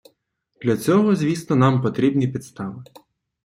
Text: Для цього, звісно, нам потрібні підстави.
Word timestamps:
Для 0.61 0.77
цього, 0.77 1.15
звісно, 1.15 1.55
нам 1.55 1.81
потрібні 1.81 2.27
підстави. 2.27 2.83